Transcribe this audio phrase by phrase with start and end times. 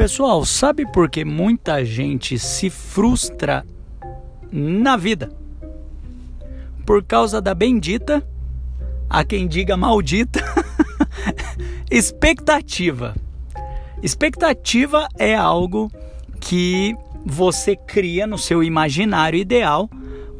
[0.00, 3.66] Pessoal, sabe por que muita gente se frustra
[4.50, 5.30] na vida?
[6.86, 8.26] Por causa da bendita,
[9.10, 10.40] a quem diga maldita,
[11.92, 13.14] expectativa.
[14.02, 15.92] Expectativa é algo
[16.40, 19.90] que você cria no seu imaginário ideal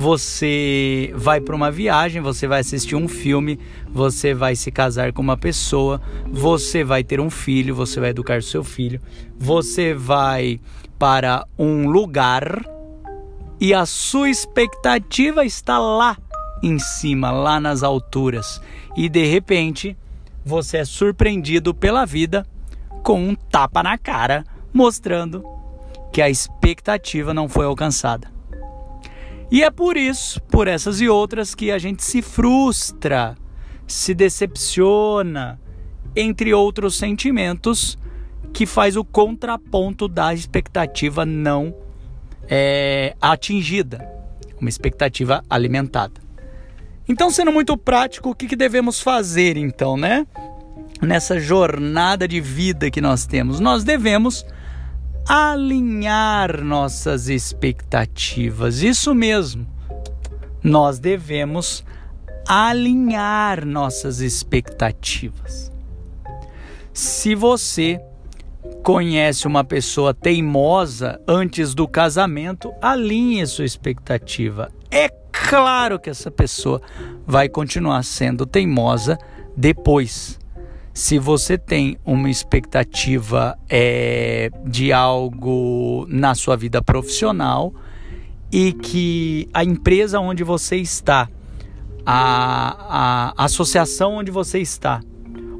[0.00, 3.58] você vai para uma viagem, você vai assistir um filme,
[3.90, 6.00] você vai se casar com uma pessoa,
[6.30, 9.00] você vai ter um filho, você vai educar seu filho,
[9.36, 10.60] você vai
[11.00, 12.64] para um lugar
[13.60, 16.16] e a sua expectativa está lá
[16.62, 18.62] em cima, lá nas alturas,
[18.96, 19.96] e de repente
[20.44, 22.46] você é surpreendido pela vida
[23.02, 25.42] com um tapa na cara, mostrando
[26.12, 28.37] que a expectativa não foi alcançada.
[29.50, 33.34] E é por isso, por essas e outras, que a gente se frustra,
[33.86, 35.58] se decepciona,
[36.14, 37.98] entre outros sentimentos,
[38.52, 41.74] que faz o contraponto da expectativa não
[42.48, 44.06] é, atingida,
[44.60, 46.20] uma expectativa alimentada.
[47.08, 50.26] Então, sendo muito prático, o que, que devemos fazer então, né?
[51.00, 54.44] Nessa jornada de vida que nós temos, nós devemos
[55.28, 58.82] alinhar nossas expectativas.
[58.82, 59.66] Isso mesmo.
[60.64, 61.84] Nós devemos
[62.48, 65.70] alinhar nossas expectativas.
[66.94, 68.00] Se você
[68.82, 74.72] conhece uma pessoa teimosa antes do casamento, alinhe sua expectativa.
[74.90, 76.80] É claro que essa pessoa
[77.26, 79.18] vai continuar sendo teimosa
[79.54, 80.38] depois
[80.98, 87.72] se você tem uma expectativa é, de algo na sua vida profissional
[88.50, 91.28] e que a empresa onde você está,
[92.04, 95.00] a, a associação onde você está,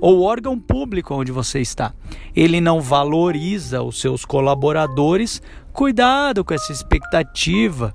[0.00, 1.94] ou órgão público onde você está,
[2.34, 5.40] ele não valoriza os seus colaboradores,
[5.72, 7.92] cuidado com essa expectativa,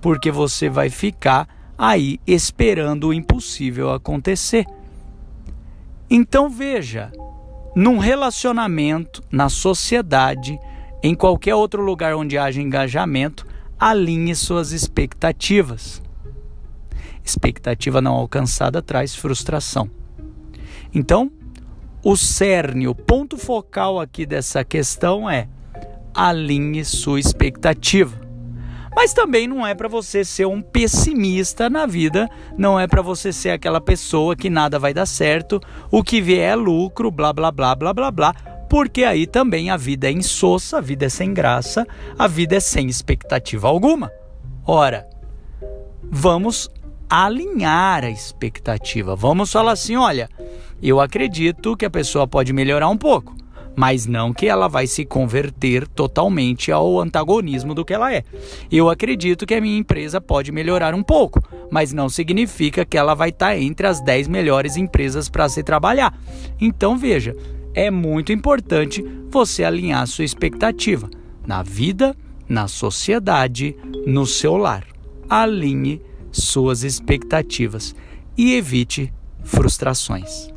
[0.00, 1.46] porque você vai ficar
[1.78, 4.66] aí esperando o impossível acontecer.
[6.10, 7.12] Então veja,
[7.76, 10.58] num relacionamento, na sociedade,
[11.02, 13.46] em qualquer outro lugar onde haja engajamento,
[13.78, 16.02] alinhe suas expectativas.
[17.24, 19.88] Expectativa não alcançada traz frustração.
[20.92, 21.30] Então,
[22.02, 25.48] o cerne, o ponto focal aqui dessa questão é
[26.12, 28.29] alinhe sua expectativa.
[28.94, 32.28] Mas também não é para você ser um pessimista na vida,
[32.58, 36.52] não é para você ser aquela pessoa que nada vai dar certo, o que vier
[36.52, 38.34] é lucro, blá blá blá blá blá blá,
[38.68, 41.86] porque aí também a vida é insossa, a vida é sem graça,
[42.18, 44.10] a vida é sem expectativa alguma.
[44.66, 45.08] Ora,
[46.02, 46.68] vamos
[47.08, 49.16] alinhar a expectativa.
[49.16, 50.28] Vamos falar assim, olha,
[50.82, 53.39] eu acredito que a pessoa pode melhorar um pouco
[53.80, 58.22] mas não que ela vai se converter totalmente ao antagonismo do que ela é.
[58.70, 63.14] Eu acredito que a minha empresa pode melhorar um pouco, mas não significa que ela
[63.14, 66.14] vai estar entre as 10 melhores empresas para se trabalhar.
[66.60, 67.34] Então veja,
[67.72, 71.08] é muito importante você alinhar sua expectativa
[71.46, 72.14] na vida,
[72.46, 73.74] na sociedade,
[74.06, 74.84] no seu lar.
[75.26, 77.94] Alinhe suas expectativas
[78.36, 79.10] e evite
[79.42, 80.50] frustrações.